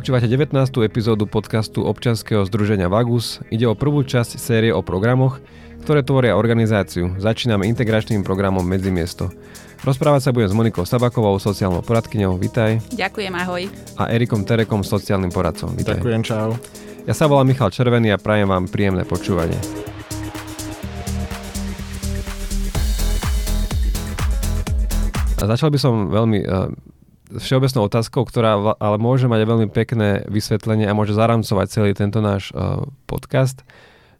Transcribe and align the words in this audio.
Počúvate 0.00 0.32
19. 0.32 0.56
epizódu 0.80 1.28
podcastu 1.28 1.84
občanského 1.84 2.40
združenia 2.48 2.88
Vagus. 2.88 3.36
Ide 3.52 3.68
o 3.68 3.76
prvú 3.76 4.00
časť 4.00 4.40
série 4.40 4.72
o 4.72 4.80
programoch, 4.80 5.44
ktoré 5.84 6.00
tvoria 6.00 6.40
organizáciu. 6.40 7.20
Začíname 7.20 7.68
integračným 7.68 8.24
programom 8.24 8.64
Medzimiesto. 8.64 9.28
Rozprávať 9.84 10.24
sa 10.24 10.32
budem 10.32 10.48
s 10.48 10.56
Monikou 10.56 10.88
Sabakovou, 10.88 11.36
sociálnou 11.36 11.84
poradkyňou. 11.84 12.40
Vitaj. 12.40 12.80
Ďakujem, 12.96 13.34
ahoj. 13.44 13.68
A 14.00 14.08
Erikom 14.08 14.48
Terekom, 14.48 14.80
sociálnym 14.80 15.28
poradcom. 15.28 15.76
Vitaj. 15.76 16.00
Ďakujem, 16.00 16.22
čau. 16.24 16.56
Ja 17.04 17.12
sa 17.12 17.28
volám 17.28 17.52
Michal 17.52 17.68
Červený 17.68 18.16
a 18.16 18.16
prajem 18.16 18.48
vám 18.48 18.72
príjemné 18.72 19.04
počúvanie. 19.04 19.60
A 25.36 25.44
začal 25.44 25.68
by 25.68 25.76
som 25.76 26.08
veľmi 26.08 26.40
uh, 26.48 26.72
všeobecnou 27.38 27.86
otázkou, 27.86 28.26
ktorá 28.26 28.76
ale 28.78 28.96
môže 28.98 29.30
mať 29.30 29.40
veľmi 29.46 29.68
pekné 29.70 30.26
vysvetlenie 30.26 30.90
a 30.90 30.96
môže 30.96 31.14
zaramcovať 31.14 31.66
celý 31.70 31.92
tento 31.94 32.18
náš 32.18 32.50
uh, 32.50 32.82
podcast. 33.06 33.62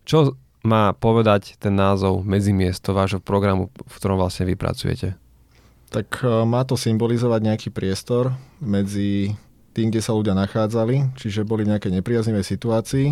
Čo 0.07 0.39
má 0.63 0.93
povedať 0.95 1.57
ten 1.59 1.75
názov 1.75 2.23
medzimiesto 2.23 2.95
vášho 2.95 3.19
programu, 3.19 3.73
v 3.75 3.95
ktorom 3.97 4.21
vlastne 4.21 4.47
vy 4.47 4.55
pracujete? 4.55 5.19
Tak 5.91 6.23
uh, 6.23 6.47
má 6.47 6.63
to 6.63 6.79
symbolizovať 6.79 7.41
nejaký 7.43 7.69
priestor 7.75 8.31
medzi 8.63 9.35
tým, 9.75 9.91
kde 9.91 10.03
sa 10.03 10.15
ľudia 10.15 10.35
nachádzali, 10.35 11.15
čiže 11.19 11.47
boli 11.47 11.67
v 11.67 11.75
nejakej 11.75 12.03
nepriaznivej 12.03 12.45
situácii, 12.47 13.07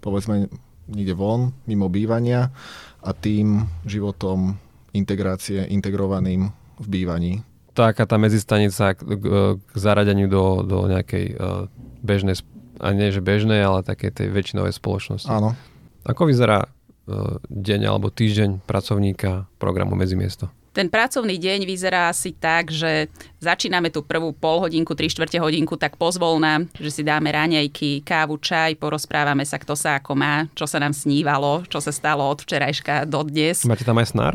povedzme 0.00 0.48
niekde 0.88 1.16
von, 1.16 1.56
mimo 1.64 1.88
bývania 1.88 2.52
a 3.00 3.10
tým 3.16 3.64
životom 3.88 4.56
integrácie, 4.92 5.64
integrovaným 5.72 6.52
v 6.76 6.86
bývaní 6.88 7.32
taká 7.72 8.04
tá 8.04 8.16
medzistanica 8.20 8.92
k, 8.94 9.00
k, 9.00 9.24
k 9.56 9.74
zaradeniu 9.76 10.28
do, 10.28 10.62
do 10.62 10.78
nejakej 10.88 11.26
uh, 11.36 11.66
bežnej, 12.04 12.36
a 12.80 12.92
nie 12.92 13.12
že 13.12 13.24
bežnej, 13.24 13.64
ale 13.64 13.84
takej 13.84 14.12
tej 14.12 14.28
väčšinovej 14.28 14.76
spoločnosti. 14.76 15.28
Áno. 15.28 15.56
Ako 16.04 16.28
vyzerá 16.28 16.68
uh, 16.68 17.40
deň 17.48 17.80
alebo 17.88 18.12
týždeň 18.12 18.64
pracovníka 18.68 19.48
programu 19.56 19.96
Medzimiesto? 19.96 20.52
Ten 20.72 20.88
pracovný 20.88 21.36
deň 21.36 21.68
vyzerá 21.68 22.08
asi 22.08 22.32
tak, 22.32 22.72
že 22.72 23.12
začíname 23.44 23.92
tú 23.92 24.00
prvú 24.00 24.32
pol 24.32 24.64
hodinku, 24.64 24.96
tri 24.96 25.12
štvrte 25.12 25.36
hodinku 25.36 25.76
tak 25.76 26.00
pozvolná, 26.00 26.64
že 26.80 26.88
si 26.88 27.02
dáme 27.04 27.28
raňajky, 27.28 28.00
kávu, 28.00 28.40
čaj, 28.40 28.80
porozprávame 28.80 29.44
sa, 29.44 29.60
kto 29.60 29.76
sa 29.76 30.00
ako 30.00 30.16
má, 30.16 30.48
čo 30.56 30.64
sa 30.64 30.80
nám 30.80 30.96
snívalo, 30.96 31.68
čo 31.68 31.76
sa 31.76 31.92
stalo 31.92 32.24
od 32.24 32.40
včerajška 32.40 33.04
do 33.04 33.20
dnes. 33.20 33.68
Máte 33.68 33.84
tam 33.84 34.00
aj 34.00 34.16
snár? 34.16 34.34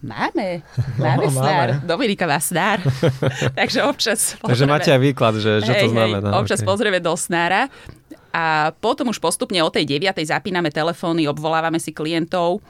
Máme, 0.00 0.62
máme 0.96 1.26
no, 1.26 1.32
snár. 1.32 1.68
Máme. 1.78 1.86
Dominika 1.86 2.24
má 2.28 2.38
snár. 2.40 2.78
Takže 3.58 3.78
občas 3.84 4.36
pozrieme. 4.36 4.50
Takže 4.50 4.64
máte 4.68 4.90
aj 4.92 5.00
výklad, 5.00 5.34
že, 5.40 5.52
že 5.64 5.72
to 5.86 5.88
znamená. 5.92 6.28
Hej, 6.28 6.38
občas 6.40 6.60
okay. 6.62 6.68
pozrieme 6.68 7.00
do 7.00 7.14
snára. 7.16 7.72
A 8.28 8.76
potom 8.76 9.08
už 9.08 9.18
postupne 9.18 9.58
o 9.64 9.72
tej 9.72 9.88
9. 9.98 10.12
zapíname 10.28 10.68
telefóny, 10.68 11.26
obvolávame 11.26 11.80
si 11.80 11.96
klientov. 11.96 12.60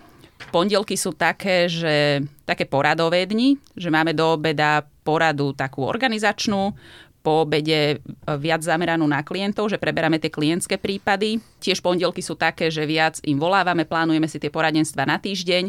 Pondelky 0.54 0.94
sú 0.94 1.18
také, 1.18 1.66
že 1.66 2.22
také 2.46 2.62
poradové 2.62 3.26
dni, 3.26 3.58
že 3.74 3.90
máme 3.90 4.14
do 4.14 4.38
obeda 4.38 4.86
poradu 5.02 5.50
takú 5.50 5.82
organizačnú, 5.82 6.78
po 7.18 7.44
obede 7.44 8.00
viac 8.40 8.62
zameranú 8.62 9.04
na 9.04 9.20
klientov, 9.26 9.68
že 9.68 9.76
preberáme 9.76 10.22
tie 10.22 10.32
klientské 10.32 10.78
prípady. 10.78 11.42
Tiež 11.58 11.82
pondelky 11.82 12.22
sú 12.22 12.38
také, 12.38 12.70
že 12.70 12.86
viac 12.86 13.18
im 13.26 13.36
volávame, 13.36 13.84
plánujeme 13.84 14.24
si 14.30 14.38
tie 14.38 14.48
poradenstva 14.48 15.04
na 15.04 15.18
týždeň 15.18 15.68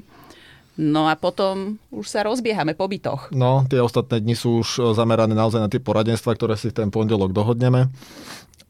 No 0.80 1.12
a 1.12 1.20
potom 1.20 1.76
už 1.92 2.08
sa 2.08 2.24
rozbiehame 2.24 2.72
po 2.72 2.88
bytoch. 2.88 3.36
No, 3.36 3.68
tie 3.68 3.84
ostatné 3.84 4.24
dni 4.24 4.32
sú 4.32 4.64
už 4.64 4.70
e, 4.80 4.82
zamerané 4.96 5.36
naozaj 5.36 5.60
na 5.60 5.68
tie 5.68 5.84
poradenstva, 5.84 6.40
ktoré 6.40 6.56
si 6.56 6.72
ten 6.72 6.88
pondelok 6.88 7.36
dohodneme. 7.36 7.92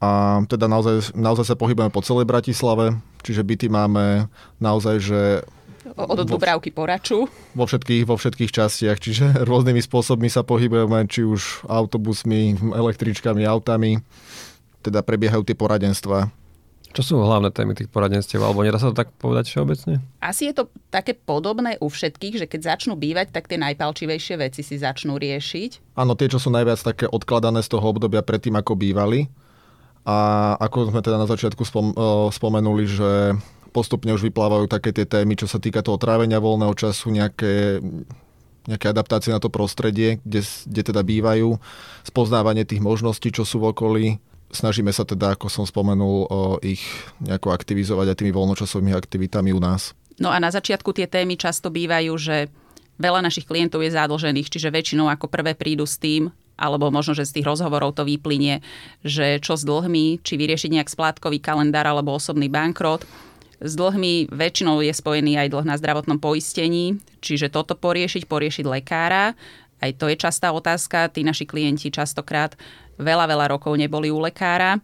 A 0.01 0.41
teda 0.49 0.65
naozaj, 0.65 1.13
naozaj 1.13 1.53
sa 1.53 1.59
pohybujeme 1.59 1.93
po 1.93 2.01
celej 2.01 2.25
Bratislave, 2.25 2.97
čiže 3.21 3.45
byty 3.45 3.69
máme 3.69 4.25
naozaj, 4.57 4.95
že 4.97 5.21
od 5.93 6.25
Dubravky 6.25 6.73
po 6.73 6.89
Raču. 6.89 7.27
Vo 7.53 7.65
všetkých, 7.69 8.03
vo 8.09 8.17
všetkých 8.17 8.51
častiach, 8.57 8.97
čiže 8.97 9.25
rôznymi 9.49 9.81
spôsobmi 9.83 10.33
sa 10.33 10.41
pohybujeme, 10.41 11.05
či 11.05 11.21
už 11.21 11.69
autobusmi, 11.69 12.57
električkami, 12.73 13.45
autami. 13.45 14.01
Teda 14.81 15.05
prebiehajú 15.05 15.43
tie 15.43 15.53
poradenstva. 15.53 16.31
Čo 16.89 17.01
sú 17.05 17.13
hlavné 17.21 17.53
témy 17.53 17.77
tých 17.77 17.85
poradenstiev, 17.85 18.41
alebo 18.41 18.65
nedá 18.65 18.81
sa 18.81 18.89
to 18.89 18.97
tak 18.97 19.13
povedať 19.21 19.53
všeobecne? 19.53 20.01
Asi 20.25 20.49
je 20.49 20.57
to 20.57 20.73
také 20.89 21.13
podobné 21.13 21.77
u 21.77 21.85
všetkých, 21.85 22.41
že 22.41 22.49
keď 22.49 22.75
začnú 22.75 22.97
bývať, 22.97 23.29
tak 23.29 23.45
tie 23.45 23.61
najpalčivejšie 23.61 24.41
veci 24.41 24.65
si 24.65 24.75
začnú 24.81 25.21
riešiť. 25.21 25.93
Áno, 25.93 26.17
tie, 26.17 26.33
čo 26.33 26.41
sú 26.41 26.49
najviac 26.49 26.81
také 26.81 27.05
odkladané 27.05 27.61
z 27.61 27.69
toho 27.77 27.85
obdobia 27.85 28.25
predtým, 28.25 28.57
ako 28.57 28.73
bývali. 28.73 29.29
A 30.09 30.57
ako 30.57 30.89
sme 30.89 31.05
teda 31.05 31.21
na 31.21 31.29
začiatku 31.29 31.61
spom- 31.61 31.93
spomenuli, 32.33 32.85
že 32.89 33.37
postupne 33.69 34.09
už 34.09 34.25
vyplávajú 34.25 34.65
také 34.65 34.89
tie 34.89 35.05
témy, 35.05 35.37
čo 35.37 35.45
sa 35.45 35.61
týka 35.61 35.85
toho 35.85 36.01
trávenia 36.01 36.41
voľného 36.41 36.73
času, 36.73 37.13
nejaké 37.13 37.77
nejaké 38.69 38.93
adaptácie 38.93 39.33
na 39.33 39.41
to 39.41 39.49
prostredie, 39.49 40.21
kde, 40.21 40.45
kde 40.45 40.81
teda 40.93 41.01
bývajú, 41.01 41.57
spoznávanie 42.05 42.69
tých 42.69 42.85
možností, 42.85 43.33
čo 43.33 43.41
sú 43.41 43.57
v 43.57 43.73
okolí, 43.73 44.07
snažíme 44.49 44.89
sa 44.93 45.05
teda, 45.05 45.37
ako 45.37 45.47
som 45.49 45.65
spomenul, 45.65 46.27
ich 46.65 46.81
nejako 47.21 47.53
aktivizovať 47.53 48.13
aj 48.13 48.17
tými 48.19 48.31
voľnočasovými 48.33 48.93
aktivitami 48.93 49.53
u 49.53 49.61
nás. 49.61 49.93
No 50.19 50.29
a 50.29 50.37
na 50.41 50.51
začiatku 50.51 50.91
tie 50.91 51.07
témy 51.07 51.39
často 51.39 51.71
bývajú, 51.71 52.11
že 52.19 52.51
veľa 52.99 53.23
našich 53.23 53.47
klientov 53.47 53.79
je 53.79 53.95
zadlžených, 53.95 54.51
čiže 54.51 54.73
väčšinou 54.73 55.07
ako 55.07 55.31
prvé 55.31 55.55
prídu 55.55 55.87
s 55.87 55.95
tým, 55.95 56.27
alebo 56.59 56.91
možno, 56.91 57.15
že 57.15 57.23
z 57.23 57.39
tých 57.39 57.47
rozhovorov 57.47 57.95
to 57.95 58.03
vyplynie, 58.03 58.59
že 58.99 59.39
čo 59.39 59.55
s 59.55 59.63
dlhmi, 59.63 60.19
či 60.19 60.35
vyriešiť 60.35 60.75
nejak 60.75 60.91
splátkový 60.91 61.39
kalendár 61.39 61.87
alebo 61.87 62.19
osobný 62.19 62.51
bankrot. 62.51 63.07
S 63.63 63.79
dlhmi 63.79 64.27
väčšinou 64.27 64.83
je 64.83 64.91
spojený 64.91 65.39
aj 65.39 65.55
dlh 65.55 65.67
na 65.67 65.79
zdravotnom 65.79 66.19
poistení, 66.19 66.99
čiže 67.23 67.47
toto 67.47 67.79
poriešiť, 67.79 68.27
poriešiť 68.27 68.65
lekára. 68.67 69.39
Aj 69.79 69.91
to 69.95 70.11
je 70.11 70.15
častá 70.19 70.51
otázka. 70.51 71.09
Tí 71.09 71.23
naši 71.23 71.47
klienti 71.47 71.89
častokrát 71.89 72.55
veľa, 72.99 73.25
veľa 73.25 73.45
rokov 73.55 73.73
neboli 73.79 74.11
u 74.11 74.19
lekára. 74.19 74.77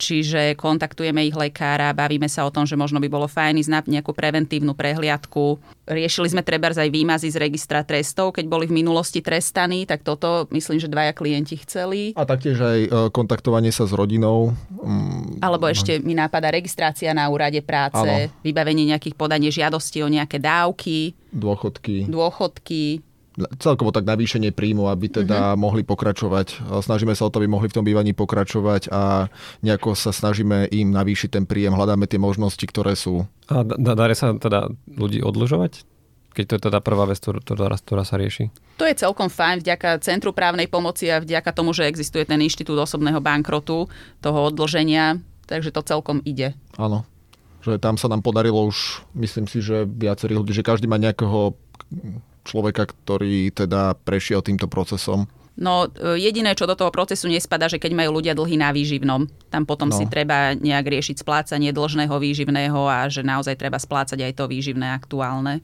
Čiže 0.00 0.56
kontaktujeme 0.56 1.28
ich 1.28 1.36
lekára, 1.36 1.92
bavíme 1.92 2.24
sa 2.24 2.48
o 2.48 2.50
tom, 2.50 2.64
že 2.64 2.72
možno 2.72 2.96
by 3.04 3.08
bolo 3.12 3.28
fajn 3.28 3.60
ísť 3.60 3.70
na 3.70 3.80
nejakú 3.84 4.16
preventívnu 4.16 4.72
prehliadku. 4.72 5.60
Riešili 5.84 6.32
sme 6.32 6.40
treba 6.40 6.72
aj 6.72 6.88
výmazy 6.88 7.28
z 7.28 7.36
registra 7.36 7.84
trestov, 7.84 8.32
keď 8.32 8.48
boli 8.48 8.64
v 8.64 8.80
minulosti 8.80 9.20
trestaní, 9.20 9.84
tak 9.84 10.00
toto 10.00 10.48
myslím, 10.56 10.80
že 10.80 10.88
dvaja 10.88 11.12
klienti 11.12 11.60
chceli. 11.60 12.16
A 12.16 12.24
taktiež 12.24 12.56
aj 12.64 12.80
e, 12.80 12.88
kontaktovanie 13.12 13.68
sa 13.76 13.84
s 13.84 13.92
rodinou. 13.92 14.56
Mm, 14.80 15.44
Alebo 15.44 15.68
ešte 15.68 16.00
mi 16.00 16.16
nápada 16.16 16.48
registrácia 16.48 17.12
na 17.12 17.28
úrade 17.28 17.60
práce, 17.60 18.00
ano. 18.00 18.32
vybavenie 18.40 18.88
nejakých 18.88 19.18
podanie 19.20 19.52
žiadosti 19.52 20.00
o 20.00 20.08
nejaké 20.08 20.40
dávky. 20.40 21.12
Dôchodky. 21.28 22.08
Dôchodky 22.08 23.04
celkovo 23.62 23.94
tak 23.94 24.04
navýšenie 24.04 24.50
príjmu, 24.50 24.90
aby 24.90 25.06
teda 25.22 25.54
mm-hmm. 25.54 25.60
mohli 25.62 25.82
pokračovať. 25.86 26.66
Snažíme 26.82 27.14
sa 27.14 27.26
o 27.26 27.30
to, 27.30 27.38
aby 27.38 27.46
mohli 27.46 27.70
v 27.70 27.76
tom 27.78 27.86
bývaní 27.86 28.10
pokračovať 28.10 28.90
a 28.90 29.30
nejako 29.62 29.94
sa 29.94 30.10
snažíme 30.10 30.66
im 30.74 30.90
navýšiť 30.90 31.38
ten 31.38 31.44
príjem, 31.46 31.72
hľadáme 31.72 32.10
tie 32.10 32.18
možnosti, 32.18 32.62
ktoré 32.66 32.98
sú. 32.98 33.24
A 33.46 33.62
darí 33.66 34.18
sa 34.18 34.34
teda 34.34 34.74
ľudí 34.90 35.22
odložovať? 35.22 35.86
Keď 36.30 36.44
to 36.46 36.54
je 36.58 36.62
teda 36.70 36.78
prvá 36.78 37.10
vec, 37.10 37.18
ktorá, 37.18 37.74
ktorá 37.74 38.02
sa 38.06 38.14
rieši? 38.14 38.54
To 38.78 38.86
je 38.86 38.94
celkom 38.94 39.26
fajn 39.26 39.66
vďaka 39.66 39.98
Centru 39.98 40.30
právnej 40.30 40.70
pomoci 40.70 41.10
a 41.10 41.18
vďaka 41.18 41.50
tomu, 41.50 41.74
že 41.74 41.90
existuje 41.90 42.22
ten 42.22 42.38
inštitút 42.38 42.78
osobného 42.78 43.18
bankrotu, 43.18 43.90
toho 44.22 44.38
odloženia, 44.46 45.18
takže 45.50 45.74
to 45.74 45.82
celkom 45.82 46.22
ide. 46.22 46.54
Áno, 46.78 47.02
že 47.66 47.82
tam 47.82 47.98
sa 47.98 48.06
nám 48.06 48.22
podarilo 48.22 48.62
už, 48.62 49.02
myslím 49.18 49.50
si, 49.50 49.58
že 49.58 49.82
viacerých 49.90 50.38
ľudí, 50.38 50.52
že 50.54 50.62
každý 50.62 50.86
má 50.86 51.02
nejakého 51.02 51.58
človeka, 52.44 52.88
ktorý 52.88 53.52
teda 53.52 53.96
prešiel 54.04 54.40
týmto 54.40 54.66
procesom? 54.66 55.28
No 55.60 55.92
e, 55.92 56.16
jediné, 56.16 56.56
čo 56.56 56.64
do 56.64 56.72
toho 56.72 56.88
procesu 56.88 57.28
nespada, 57.28 57.68
že 57.68 57.76
keď 57.76 57.92
majú 57.92 58.22
ľudia 58.22 58.32
dlhy 58.32 58.56
na 58.56 58.72
výživnom, 58.72 59.28
tam 59.52 59.62
potom 59.68 59.92
no. 59.92 59.96
si 59.96 60.08
treba 60.08 60.56
nejak 60.56 60.86
riešiť 60.88 61.20
splácanie 61.20 61.74
dlžného 61.74 62.16
výživného 62.16 62.80
a 62.88 63.10
že 63.12 63.20
naozaj 63.20 63.60
treba 63.60 63.76
splácať 63.76 64.24
aj 64.24 64.32
to 64.40 64.44
výživné 64.48 64.88
aktuálne. 64.96 65.60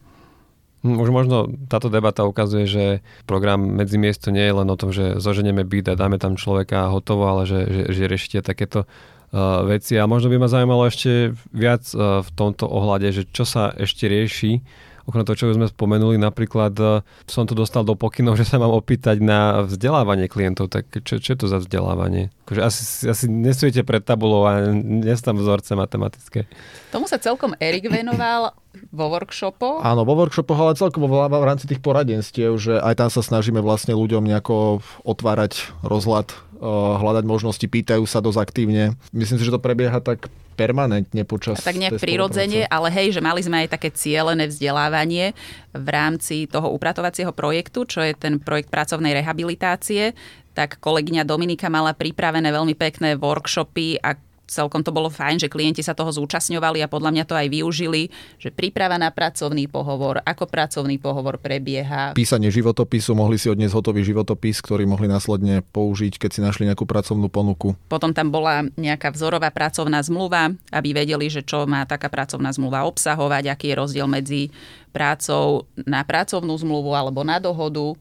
Hm, 0.84 1.00
už 1.00 1.08
možno 1.08 1.49
táto 1.67 1.88
debata 1.88 2.28
ukazuje, 2.28 2.69
že 2.69 2.84
program 3.25 3.58
medzimiesto 3.58 4.28
nie 4.28 4.44
je 4.44 4.55
len 4.55 4.69
o 4.69 4.76
tom, 4.76 4.93
že 4.93 5.17
zoženieme 5.17 5.64
byt 5.64 5.96
a 5.96 5.99
dáme 5.99 6.20
tam 6.20 6.37
človeka 6.37 6.87
a 6.87 6.93
hotovo, 6.93 7.25
ale 7.26 7.49
že, 7.49 7.61
že, 7.64 7.82
že 7.90 8.02
riešite 8.06 8.38
takéto 8.44 8.84
uh, 8.84 9.64
veci. 9.64 9.96
A 9.96 10.05
možno 10.05 10.28
by 10.28 10.37
ma 10.37 10.52
zaujímalo 10.52 10.87
ešte 10.87 11.32
viac 11.50 11.88
uh, 11.96 12.20
v 12.20 12.31
tomto 12.37 12.69
ohľade, 12.69 13.08
že 13.17 13.23
čo 13.32 13.43
sa 13.43 13.73
ešte 13.73 14.06
rieši 14.06 14.61
okrem 15.06 15.23
toho, 15.23 15.38
čo 15.38 15.55
sme 15.55 15.70
spomenuli, 15.70 16.19
napríklad 16.19 16.75
e, 16.76 16.87
som 17.31 17.47
to 17.47 17.55
dostal 17.55 17.87
do 17.87 17.94
pokynov, 17.94 18.35
že 18.35 18.44
sa 18.44 18.58
mám 18.58 18.75
opýtať 18.75 19.23
na 19.23 19.62
vzdelávanie 19.62 20.26
klientov, 20.26 20.69
tak 20.69 20.91
čo, 21.06 21.23
čo 21.23 21.29
je 21.32 21.38
to 21.38 21.47
za 21.47 21.62
vzdelávanie? 21.62 22.35
Akože 22.47 22.61
asi, 22.62 22.82
asi 23.06 23.25
nesujete 23.31 23.87
pred 23.87 24.03
tabulou 24.03 24.47
a 24.47 24.70
nie 24.75 25.14
tam 25.19 25.38
vzorce 25.38 25.75
matematické. 25.75 26.47
Tomu 26.94 27.11
sa 27.11 27.19
celkom 27.19 27.55
Erik 27.58 27.91
venoval. 27.91 28.55
Vo 28.93 29.06
workshopoch? 29.12 29.82
Áno, 29.82 30.05
vo 30.05 30.14
workshopoch, 30.17 30.58
ale 30.58 30.78
celkovo 30.78 31.08
v 31.08 31.17
v 31.26 31.49
rámci 31.49 31.67
tých 31.69 31.81
poradenstiev, 31.81 32.56
že 32.56 32.78
aj 32.81 32.94
tam 33.00 33.08
sa 33.12 33.20
snažíme 33.25 33.61
vlastne 33.61 33.96
ľuďom 33.96 34.25
nejako 34.25 34.81
otvárať 35.05 35.73
rozhľad, 35.84 36.32
eh, 36.32 36.67
hľadať 37.00 37.25
možnosti, 37.25 37.67
pýtajú 37.67 38.05
sa 38.05 38.25
dosť 38.25 38.38
aktívne. 38.40 38.94
Myslím 39.12 39.38
si, 39.40 39.46
že 39.46 39.55
to 39.55 39.62
prebieha 39.62 40.00
tak 40.00 40.28
permanentne 40.56 41.23
počas 41.28 41.61
tak 41.61 41.76
nejak 41.76 42.00
prirodzene, 42.00 42.64
ale 42.67 42.88
hej, 42.88 43.12
že 43.12 43.20
mali 43.20 43.44
sme 43.44 43.69
aj 43.69 43.76
také 43.76 43.93
cielené 43.93 44.49
vzdelávanie 44.49 45.37
v 45.76 45.88
rámci 45.93 46.49
toho 46.49 46.73
upratovacieho 46.73 47.31
projektu, 47.37 47.84
čo 47.84 48.00
je 48.00 48.17
ten 48.17 48.40
projekt 48.40 48.73
pracovnej 48.73 49.12
rehabilitácie, 49.20 50.17
tak 50.56 50.81
kolegyňa 50.81 51.28
Dominika 51.28 51.69
mala 51.69 51.93
pripravené 51.93 52.49
veľmi 52.49 52.73
pekné 52.73 53.20
workshopy 53.20 54.00
a 54.00 54.17
celkom 54.46 54.81
to 54.87 54.94
bolo 54.94 55.10
fajn, 55.10 55.43
že 55.43 55.52
klienti 55.52 55.82
sa 55.82 55.93
toho 55.93 56.14
zúčastňovali 56.14 56.81
a 56.81 56.90
podľa 56.90 57.10
mňa 57.12 57.25
to 57.26 57.34
aj 57.34 57.46
využili, 57.50 58.08
že 58.38 58.54
príprava 58.54 58.96
na 58.96 59.10
pracovný 59.10 59.66
pohovor, 59.66 60.22
ako 60.22 60.46
pracovný 60.46 60.96
pohovor 61.02 61.37
prebieha. 61.43 62.14
Písanie 62.14 62.48
životopisu, 62.48 63.12
mohli 63.19 63.37
si 63.37 63.50
odniesť 63.50 63.75
hotový 63.75 64.06
životopis, 64.06 64.62
ktorý 64.62 64.87
mohli 64.87 65.10
následne 65.10 65.66
použiť, 65.75 66.16
keď 66.22 66.31
si 66.31 66.40
našli 66.40 66.70
nejakú 66.70 66.87
pracovnú 66.87 67.26
ponuku. 67.26 67.75
Potom 67.90 68.14
tam 68.14 68.31
bola 68.31 68.64
nejaká 68.78 69.10
vzorová 69.10 69.50
pracovná 69.50 70.00
zmluva, 70.00 70.54
aby 70.70 70.94
vedeli, 70.94 71.26
že 71.26 71.42
čo 71.42 71.66
má 71.66 71.82
taká 71.84 72.06
pracovná 72.06 72.54
zmluva 72.54 72.87
obsahovať, 72.87 73.50
aký 73.50 73.75
je 73.75 73.76
rozdiel 73.76 74.06
medzi 74.06 74.54
prácou 74.94 75.69
na 75.84 76.06
pracovnú 76.06 76.54
zmluvu 76.56 76.94
alebo 76.94 77.26
na 77.26 77.42
dohodu. 77.42 77.99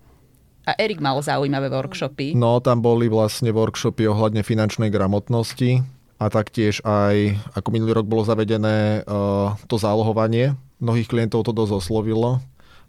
A 0.66 0.74
Erik 0.82 0.98
mal 0.98 1.22
zaujímavé 1.22 1.70
workshopy. 1.70 2.34
No, 2.34 2.58
tam 2.58 2.82
boli 2.82 3.06
vlastne 3.06 3.54
workshopy 3.54 4.10
ohľadne 4.10 4.42
finančnej 4.42 4.90
gramotnosti 4.90 5.95
a 6.16 6.26
taktiež 6.32 6.80
aj, 6.88 7.36
ako 7.56 7.70
minulý 7.76 7.92
rok 7.96 8.08
bolo 8.08 8.24
zavedené 8.24 9.04
uh, 9.04 9.56
to 9.68 9.76
zálohovanie. 9.76 10.56
Mnohých 10.80 11.12
klientov 11.12 11.44
to 11.44 11.52
dosť 11.52 11.84
oslovilo. 11.84 12.40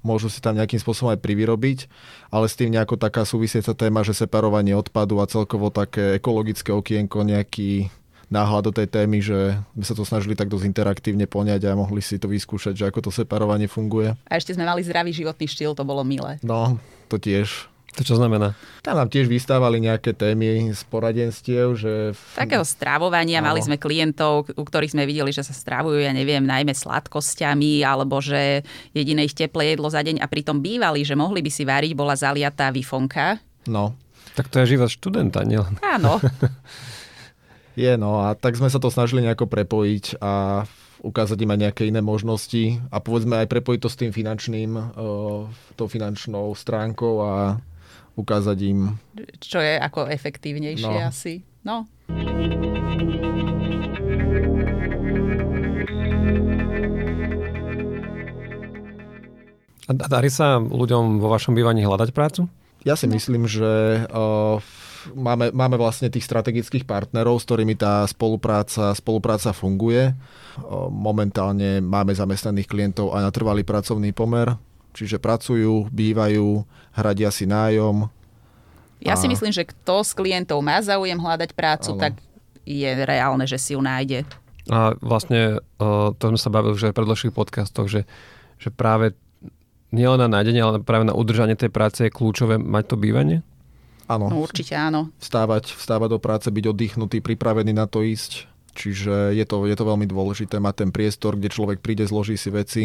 Môžu 0.07 0.31
si 0.31 0.39
tam 0.39 0.55
nejakým 0.55 0.79
spôsobom 0.79 1.11
aj 1.11 1.19
privyrobiť, 1.19 1.91
ale 2.31 2.47
s 2.47 2.55
tým 2.55 2.71
nejako 2.71 2.95
taká 2.95 3.27
súvisiaca 3.27 3.75
téma, 3.75 4.07
že 4.07 4.15
separovanie 4.15 4.79
odpadu 4.79 5.19
a 5.19 5.27
celkovo 5.27 5.75
také 5.75 6.23
ekologické 6.23 6.71
okienko, 6.71 7.27
nejaký 7.27 7.91
náhľad 8.31 8.71
do 8.71 8.73
tej 8.75 8.87
témy, 8.91 9.19
že 9.23 9.59
by 9.75 9.85
sa 9.87 9.95
to 9.95 10.07
snažili 10.07 10.39
tak 10.39 10.51
dosť 10.51 10.67
interaktívne 10.67 11.27
poňať 11.27 11.67
a 11.67 11.79
mohli 11.79 12.03
si 12.03 12.19
to 12.19 12.31
vyskúšať, 12.31 12.75
že 12.75 12.87
ako 12.87 13.07
to 13.07 13.11
separovanie 13.11 13.67
funguje. 13.71 14.15
A 14.31 14.33
ešte 14.39 14.55
sme 14.55 14.67
mali 14.67 14.83
zdravý 14.87 15.11
životný 15.15 15.47
štýl, 15.47 15.75
to 15.75 15.87
bolo 15.87 16.07
milé. 16.07 16.39
No, 16.43 16.79
to 17.11 17.19
tiež. 17.19 17.71
To 17.97 18.05
čo 18.05 18.21
znamená? 18.21 18.53
Tam 18.85 19.01
nám 19.01 19.09
tiež 19.09 19.25
vystávali 19.25 19.81
nejaké 19.81 20.13
témy 20.13 20.69
z 20.77 20.83
poradenstiev, 20.93 21.81
že... 21.81 22.13
Takého 22.37 22.61
stravovania, 22.61 23.41
Áno. 23.41 23.49
mali 23.49 23.65
sme 23.65 23.81
klientov, 23.81 24.53
u 24.53 24.65
ktorých 24.69 24.93
sme 24.93 25.09
videli, 25.09 25.33
že 25.33 25.41
sa 25.41 25.57
stravujú, 25.57 26.05
ja 26.05 26.13
neviem, 26.13 26.45
najmä 26.45 26.77
sladkosťami, 26.77 27.81
alebo 27.81 28.21
že 28.21 28.61
jediné 28.93 29.25
ich 29.25 29.33
teplé 29.33 29.73
jedlo 29.73 29.89
za 29.89 30.05
deň 30.05 30.21
a 30.21 30.29
pritom 30.29 30.61
bývali, 30.61 31.09
že 31.09 31.17
mohli 31.17 31.41
by 31.41 31.49
si 31.49 31.65
váriť, 31.65 31.97
bola 31.97 32.13
zaliatá 32.13 32.69
vifonka. 32.69 33.41
No, 33.65 33.97
Tak 34.37 34.53
to 34.53 34.61
je 34.61 34.77
život 34.77 34.93
študenta, 34.93 35.41
nielen. 35.49 35.81
Áno, 35.81 36.21
Je, 37.77 37.93
no 38.01 38.25
a 38.25 38.33
tak 38.33 38.57
sme 38.57 38.73
sa 38.73 38.81
to 38.81 38.89
snažili 38.89 39.21
nejako 39.21 39.53
prepojiť 39.53 40.17
a 40.25 40.65
ukázať 41.05 41.37
im 41.45 41.53
aj 41.53 41.61
nejaké 41.61 41.83
iné 41.85 42.01
možnosti 42.01 42.81
a 42.89 43.05
povedzme 43.05 43.37
aj 43.37 43.53
prepojiť 43.53 43.81
to 43.85 43.93
s 43.93 44.01
tým 44.01 44.17
finančným, 44.17 44.73
uh, 44.73 45.45
tou 45.77 45.85
finančnou 45.85 46.57
stránkou 46.57 47.15
a 47.21 47.61
ukázať 48.17 48.59
im. 48.67 48.97
čo 49.41 49.61
je 49.61 49.77
ako 49.77 50.09
efektívnejšie 50.09 50.97
No. 50.97 51.09
asi. 51.11 51.45
No, 51.67 51.85
A 59.87 59.95
darí 59.95 60.27
sa 60.35 60.59
ľuďom 60.59 61.23
vo 61.23 61.31
vašom 61.31 61.55
bývaní 61.55 61.87
hľadať 61.87 62.11
prácu? 62.11 62.51
Ja 62.83 62.99
si 62.99 63.07
myslím, 63.07 63.47
že 63.47 64.03
uh, 64.11 64.59
máme, 65.15 65.55
máme 65.55 65.79
vlastne 65.79 66.11
tých 66.11 66.27
strategických 66.27 66.87
partnerov, 66.87 67.39
s 67.39 67.47
ktorými 67.47 67.79
tá 67.79 68.03
spolupráca, 68.11 68.95
spolupráca 68.99 69.55
funguje. 69.55 70.11
Uh, 70.59 70.91
momentálne 70.91 71.79
máme 71.79 72.15
zamestnaných 72.19 72.67
klientov 72.67 73.15
aj 73.15 73.23
na 73.27 73.31
trvalý 73.31 73.63
pracovný 73.63 74.11
pomer, 74.11 74.59
čiže 74.97 75.21
pracujú, 75.21 75.93
bývajú, 75.93 76.65
hradia 76.91 77.29
si 77.29 77.45
nájom, 77.45 78.09
ja 78.97 79.15
si 79.15 79.29
A- 79.29 79.31
myslím, 79.31 79.53
že 79.53 79.69
kto 79.69 80.01
z 80.03 80.17
klientov 80.17 80.59
má 80.65 80.81
záujem 80.81 81.15
hľadať 81.15 81.53
prácu, 81.53 81.95
Áno. 81.95 82.01
tak 82.01 82.17
je 82.65 82.91
reálne, 83.05 83.45
že 83.45 83.61
si 83.61 83.77
ju 83.77 83.81
nájde. 83.85 84.25
A 84.67 84.97
vlastne 84.99 85.63
to 86.17 86.25
sme 86.27 86.41
sa 86.41 86.51
bavili 86.51 86.75
už 86.75 86.91
aj 86.91 86.93
v 86.97 86.99
predložších 86.99 87.31
podcastoch, 87.31 87.87
že, 87.87 88.03
že 88.59 88.73
práve 88.73 89.15
nielen 89.95 90.19
na 90.19 90.27
nájdenie, 90.27 90.59
ale 90.59 90.83
práve 90.83 91.07
na 91.07 91.15
udržanie 91.15 91.55
tej 91.55 91.71
práce 91.71 92.03
je 92.03 92.11
kľúčové 92.11 92.59
mať 92.59 92.85
to 92.91 92.97
bývanie? 92.99 93.47
Áno, 94.11 94.27
No 94.27 94.43
určite 94.43 94.75
áno. 94.75 95.15
vstávať, 95.23 95.71
vstávať 95.71 96.09
do 96.11 96.19
práce, 96.19 96.47
byť 96.51 96.65
oddychnutý, 96.67 97.23
pripravený 97.23 97.71
na 97.71 97.87
to 97.87 98.03
ísť. 98.03 98.49
Čiže 98.75 99.33
je 99.33 99.45
to, 99.47 99.65
je 99.65 99.77
to 99.77 99.85
veľmi 99.87 100.05
dôležité 100.05 100.59
mať 100.59 100.75
ten 100.83 100.91
priestor, 100.91 101.39
kde 101.39 101.49
človek 101.49 101.79
príde, 101.79 102.03
zloží 102.05 102.35
si 102.35 102.51
veci. 102.51 102.83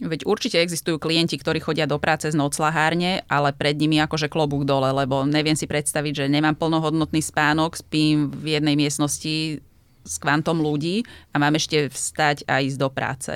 Veď 0.00 0.26
určite 0.26 0.58
existujú 0.58 0.98
klienti, 0.98 1.38
ktorí 1.38 1.62
chodia 1.62 1.86
do 1.86 2.00
práce 2.00 2.26
z 2.26 2.34
noclahárne, 2.34 3.22
ale 3.28 3.54
pred 3.54 3.76
nimi 3.76 4.02
akože 4.02 4.32
klobúk 4.32 4.66
dole, 4.66 4.90
lebo 4.90 5.22
neviem 5.28 5.54
si 5.54 5.68
predstaviť, 5.68 6.24
že 6.24 6.32
nemám 6.32 6.58
plnohodnotný 6.58 7.22
spánok, 7.22 7.78
spím 7.78 8.32
v 8.32 8.58
jednej 8.58 8.74
miestnosti 8.74 9.62
s 10.02 10.14
kvantom 10.18 10.58
ľudí 10.58 11.06
a 11.30 11.38
mám 11.38 11.54
ešte 11.54 11.86
vstať 11.86 12.48
a 12.50 12.58
ísť 12.64 12.78
do 12.78 12.88
práce. 12.90 13.32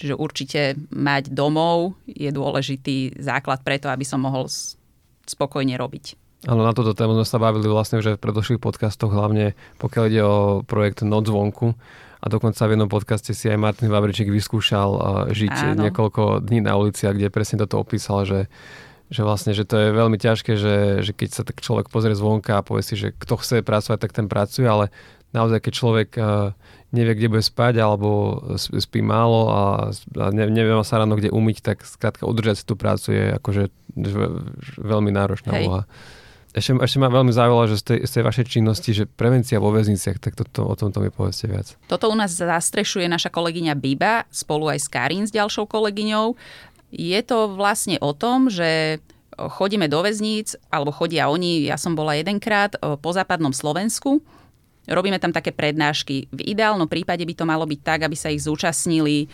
Čiže 0.00 0.14
určite 0.16 0.60
mať 0.88 1.30
domov 1.30 2.00
je 2.08 2.32
dôležitý 2.32 3.20
základ 3.20 3.60
preto, 3.60 3.92
aby 3.92 4.02
som 4.08 4.24
mohol 4.24 4.48
spokojne 5.28 5.76
robiť. 5.76 6.16
Áno, 6.50 6.66
na 6.66 6.74
toto 6.74 6.90
tému 6.90 7.14
sme 7.14 7.26
sa 7.28 7.38
bavili 7.38 7.70
vlastne 7.70 8.02
už 8.02 8.18
v 8.18 8.22
predložších 8.22 8.58
podcastoch, 8.58 9.14
hlavne 9.14 9.54
pokiaľ 9.78 10.04
ide 10.10 10.22
o 10.26 10.36
projekt 10.66 11.06
Noc 11.06 11.30
zvonku. 11.30 11.78
A 12.22 12.30
dokonca 12.30 12.62
v 12.70 12.78
jednom 12.78 12.86
podcaste 12.86 13.34
si 13.34 13.50
aj 13.50 13.58
Martin 13.58 13.90
Vabričík 13.90 14.30
vyskúšal 14.30 14.90
uh, 14.94 15.02
žiť 15.34 15.74
Áno. 15.74 15.90
niekoľko 15.90 16.46
dní 16.46 16.62
na 16.62 16.78
ulici, 16.78 17.10
a 17.10 17.10
kde 17.10 17.34
presne 17.34 17.58
toto 17.58 17.82
opísal, 17.82 18.22
že, 18.22 18.46
že 19.10 19.26
vlastne, 19.26 19.50
že 19.58 19.66
to 19.66 19.74
je 19.74 19.88
veľmi 19.90 20.22
ťažké, 20.22 20.54
že, 20.54 21.02
že 21.02 21.12
keď 21.12 21.28
sa 21.34 21.42
tak 21.42 21.58
človek 21.58 21.90
pozrie 21.90 22.14
zvonka 22.14 22.62
a 22.62 22.64
povie 22.64 22.86
si, 22.86 22.94
že 22.94 23.10
kto 23.10 23.42
chce 23.42 23.66
pracovať, 23.66 23.98
tak 23.98 24.14
ten 24.14 24.30
pracuje, 24.30 24.70
ale 24.70 24.94
naozaj, 25.34 25.66
keď 25.66 25.72
človek 25.74 26.08
uh, 26.14 26.54
nevie, 26.94 27.18
kde 27.18 27.32
bude 27.32 27.42
spať 27.42 27.82
alebo 27.82 28.38
sp- 28.54 28.78
spí 28.78 29.00
málo 29.02 29.50
a, 29.50 29.62
a 29.90 30.26
ne, 30.30 30.46
nevie 30.46 30.78
sa 30.86 31.02
ráno 31.02 31.18
kde 31.18 31.34
umyť, 31.34 31.58
tak 31.58 31.82
skrátka 31.82 32.28
udržať 32.28 32.62
si 32.62 32.64
tú 32.68 32.78
prácu 32.78 33.18
je 33.18 33.24
akože 33.34 33.62
že- 33.98 34.32
veľmi 34.78 35.10
náročná 35.10 35.58
úloha. 35.58 35.82
Ešte, 36.52 36.76
ešte 36.76 37.00
ma 37.00 37.08
veľmi 37.08 37.32
zaujalo, 37.32 37.64
že 37.64 37.80
z 37.80 37.84
tej, 37.84 37.98
z 38.04 38.10
tej 38.12 38.22
vašej 38.28 38.46
činnosti, 38.46 38.90
že 38.92 39.08
prevencia 39.08 39.56
vo 39.56 39.72
väzniciach, 39.72 40.20
tak 40.20 40.36
toto, 40.36 40.68
o 40.68 40.76
tomto 40.76 41.00
mi 41.00 41.08
povedzte 41.08 41.48
viac. 41.48 41.80
Toto 41.88 42.12
u 42.12 42.16
nás 42.16 42.36
zastrešuje 42.36 43.08
naša 43.08 43.32
kolegyňa 43.32 43.72
Biba 43.72 44.28
spolu 44.28 44.68
aj 44.68 44.84
s 44.84 44.88
Karin 44.92 45.24
s 45.24 45.32
ďalšou 45.32 45.64
kolegyňou. 45.64 46.36
Je 46.92 47.20
to 47.24 47.56
vlastne 47.56 47.96
o 48.04 48.12
tom, 48.12 48.52
že 48.52 49.00
chodíme 49.32 49.88
do 49.88 50.04
väzníc, 50.04 50.52
alebo 50.68 50.92
chodia 50.92 51.32
oni, 51.32 51.64
ja 51.64 51.80
som 51.80 51.96
bola 51.96 52.20
jedenkrát 52.20 52.76
o, 52.78 53.00
po 53.00 53.10
západnom 53.16 53.56
Slovensku, 53.56 54.20
robíme 54.84 55.16
tam 55.16 55.32
také 55.32 55.56
prednášky. 55.56 56.28
V 56.28 56.40
ideálnom 56.44 56.90
prípade 56.90 57.24
by 57.24 57.34
to 57.34 57.48
malo 57.48 57.64
byť 57.64 57.80
tak, 57.80 58.00
aby 58.04 58.16
sa 58.18 58.28
ich 58.28 58.44
zúčastnili 58.44 59.24
e, 59.24 59.26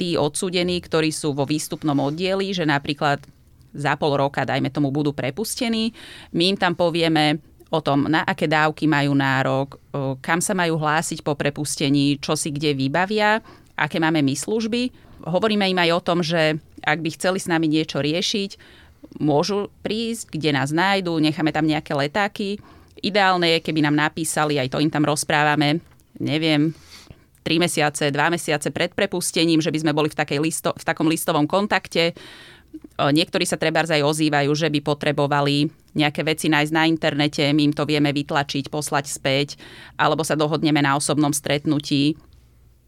tí 0.00 0.16
odsúdení, 0.16 0.80
ktorí 0.80 1.12
sú 1.12 1.36
vo 1.36 1.44
výstupnom 1.44 1.98
oddieli, 2.00 2.56
že 2.56 2.64
napríklad 2.64 3.20
za 3.72 3.96
pol 3.96 4.20
roka, 4.20 4.44
dajme 4.44 4.68
tomu, 4.68 4.92
budú 4.92 5.16
prepustení. 5.16 5.90
My 6.36 6.52
im 6.52 6.56
tam 6.60 6.76
povieme 6.76 7.40
o 7.72 7.80
tom, 7.80 8.04
na 8.04 8.20
aké 8.28 8.44
dávky 8.44 8.84
majú 8.84 9.16
nárok, 9.16 9.80
kam 10.20 10.44
sa 10.44 10.52
majú 10.52 10.76
hlásiť 10.76 11.24
po 11.24 11.32
prepustení, 11.32 12.20
čo 12.20 12.36
si 12.36 12.52
kde 12.52 12.76
vybavia, 12.76 13.40
aké 13.72 13.96
máme 13.96 14.20
my 14.20 14.36
služby. 14.36 14.92
Hovoríme 15.24 15.64
im 15.64 15.80
aj 15.80 15.90
o 15.96 16.04
tom, 16.04 16.20
že 16.20 16.60
ak 16.84 17.00
by 17.00 17.10
chceli 17.16 17.40
s 17.40 17.48
nami 17.48 17.72
niečo 17.72 18.04
riešiť, 18.04 18.50
môžu 19.24 19.72
prísť, 19.80 20.36
kde 20.36 20.52
nás 20.52 20.68
nájdú, 20.68 21.16
necháme 21.16 21.48
tam 21.48 21.64
nejaké 21.64 21.96
letáky. 21.96 22.60
Ideálne 23.00 23.56
je, 23.56 23.64
keby 23.64 23.88
nám 23.88 23.96
napísali, 23.96 24.60
aj 24.60 24.68
to 24.68 24.78
im 24.78 24.92
tam 24.92 25.08
rozprávame, 25.08 25.80
neviem, 26.20 26.76
3 27.42 27.58
mesiace, 27.58 28.14
2 28.14 28.34
mesiace 28.36 28.70
pred 28.70 28.94
prepustením, 28.94 29.58
že 29.58 29.74
by 29.74 29.78
sme 29.82 29.92
boli 29.96 30.06
v, 30.12 30.14
listo, 30.38 30.70
v 30.76 30.84
takom 30.86 31.10
listovom 31.10 31.48
kontakte. 31.50 32.14
Niektorí 32.98 33.42
sa 33.48 33.58
treba 33.58 33.82
aj 33.82 34.04
ozývajú, 34.04 34.52
že 34.54 34.68
by 34.70 34.80
potrebovali 34.84 35.72
nejaké 35.92 36.22
veci 36.22 36.46
nájsť 36.48 36.72
na 36.72 36.88
internete, 36.88 37.42
my 37.52 37.72
im 37.72 37.74
to 37.74 37.84
vieme 37.84 38.08
vytlačiť, 38.12 38.72
poslať 38.72 39.04
späť, 39.10 39.48
alebo 39.98 40.24
sa 40.24 40.38
dohodneme 40.38 40.80
na 40.80 40.96
osobnom 40.96 41.34
stretnutí. 41.34 42.16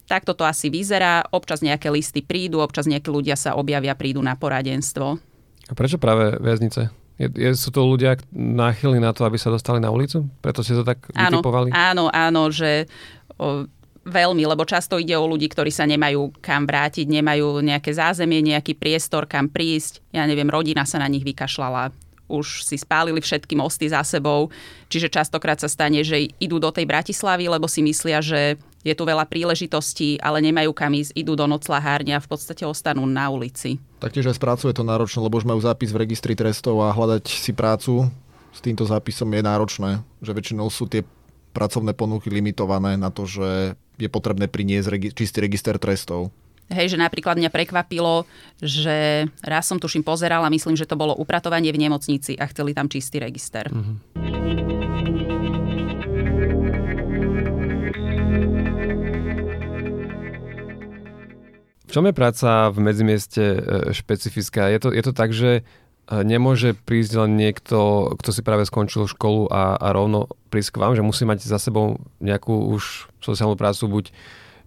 Takto 0.04 0.36
to 0.36 0.44
asi 0.44 0.68
vyzerá. 0.68 1.24
Občas 1.32 1.64
nejaké 1.64 1.88
listy 1.88 2.20
prídu, 2.20 2.60
občas 2.60 2.84
nejakí 2.84 3.08
ľudia 3.08 3.36
sa 3.36 3.56
objavia, 3.56 3.96
prídu 3.96 4.20
na 4.20 4.36
poradenstvo. 4.36 5.16
A 5.64 5.72
prečo 5.72 5.96
práve 5.96 6.36
väznice? 6.40 6.92
Je, 7.16 7.30
je, 7.30 7.50
sú 7.56 7.70
to 7.72 7.86
ľudia 7.86 8.18
náchylní 8.34 9.00
na 9.00 9.14
to, 9.16 9.24
aby 9.24 9.38
sa 9.40 9.48
dostali 9.48 9.80
na 9.80 9.88
ulicu? 9.88 10.28
Preto 10.44 10.60
ste 10.60 10.76
to 10.76 10.84
tak 10.84 11.08
Áno, 11.16 11.40
vytipovali? 11.40 11.72
áno, 11.72 12.10
áno, 12.12 12.50
že 12.52 12.90
o, 13.38 13.64
Veľmi, 14.04 14.44
lebo 14.44 14.68
často 14.68 15.00
ide 15.00 15.16
o 15.16 15.24
ľudí, 15.24 15.48
ktorí 15.48 15.72
sa 15.72 15.88
nemajú 15.88 16.36
kam 16.44 16.68
vrátiť, 16.68 17.08
nemajú 17.08 17.64
nejaké 17.64 17.96
zázemie, 17.96 18.44
nejaký 18.44 18.76
priestor, 18.76 19.24
kam 19.24 19.48
prísť. 19.48 20.04
Ja 20.12 20.28
neviem, 20.28 20.48
rodina 20.48 20.84
sa 20.84 21.00
na 21.00 21.08
nich 21.08 21.24
vykašľala, 21.24 21.92
už 22.28 22.64
si 22.64 22.76
spálili 22.80 23.20
všetky 23.20 23.52
mosty 23.56 23.88
za 23.88 24.00
sebou, 24.04 24.48
čiže 24.88 25.12
častokrát 25.12 25.60
sa 25.60 25.68
stane, 25.68 26.00
že 26.00 26.32
idú 26.40 26.56
do 26.56 26.72
tej 26.72 26.88
Bratislavy, 26.88 27.48
lebo 27.48 27.68
si 27.68 27.84
myslia, 27.84 28.24
že 28.24 28.56
je 28.84 28.92
tu 28.92 29.04
veľa 29.08 29.24
príležitostí, 29.24 30.20
ale 30.20 30.44
nemajú 30.44 30.76
kam 30.76 30.92
ísť, 30.92 31.16
idú 31.16 31.32
do 31.36 31.48
noclahárne 31.48 32.16
a 32.16 32.20
v 32.20 32.28
podstate 32.28 32.68
ostanú 32.68 33.08
na 33.08 33.32
ulici. 33.32 33.80
Taktiež 34.00 34.28
aj 34.28 34.36
je 34.40 34.76
to 34.76 34.84
náročné, 34.84 35.24
lebo 35.24 35.40
už 35.40 35.48
majú 35.48 35.60
zápis 35.64 35.88
v 35.88 36.04
registri 36.04 36.36
trestov 36.36 36.84
a 36.84 36.92
hľadať 36.92 37.24
si 37.24 37.56
prácu 37.56 38.12
s 38.52 38.60
týmto 38.60 38.84
zápisom 38.84 39.32
je 39.32 39.42
náročné, 39.42 39.90
že 40.20 40.36
väčšinou 40.36 40.68
sú 40.68 40.84
tie 40.86 41.02
pracovné 41.56 41.96
ponuky 41.96 42.28
limitované 42.28 43.00
na 43.00 43.08
to, 43.08 43.24
že 43.24 43.78
je 43.98 44.08
potrebné 44.10 44.50
priniesť 44.50 44.88
regi- 44.90 45.12
čistý 45.14 45.44
register 45.44 45.78
trestov. 45.78 46.34
Hej, 46.72 46.96
že 46.96 46.98
napríklad 46.98 47.36
mňa 47.36 47.52
prekvapilo, 47.52 48.24
že 48.56 49.28
raz 49.44 49.68
som 49.68 49.76
tuším 49.76 50.00
pozerala, 50.00 50.48
myslím, 50.48 50.80
že 50.80 50.88
to 50.88 50.96
bolo 50.96 51.12
upratovanie 51.12 51.68
v 51.68 51.82
nemocnici 51.84 52.40
a 52.40 52.48
chceli 52.48 52.72
tam 52.72 52.88
čistý 52.88 53.20
register. 53.20 53.68
Mm-hmm. 53.68 53.96
V 61.84 61.90
čom 61.92 62.10
je 62.10 62.16
práca 62.16 62.74
v 62.74 62.78
medzimieste 62.80 63.44
e, 63.44 63.60
špecifická? 63.94 64.66
Je 64.72 64.80
to, 64.82 64.88
je 64.90 65.02
to 65.04 65.12
tak, 65.12 65.30
že 65.30 65.62
nemôže 66.10 66.76
prísť 66.84 67.24
len 67.24 67.36
niekto, 67.40 68.10
kto 68.20 68.30
si 68.30 68.44
práve 68.44 68.68
skončil 68.68 69.08
školu 69.08 69.48
a, 69.48 69.80
a 69.80 69.88
rovno 69.94 70.28
prísť 70.52 70.76
k 70.76 70.80
vám, 70.80 70.92
že 70.92 71.06
musí 71.06 71.24
mať 71.24 71.48
za 71.48 71.56
sebou 71.56 72.02
nejakú 72.20 72.52
už 72.76 73.08
sociálnu 73.24 73.56
prácu 73.56 73.88
buď 73.88 74.04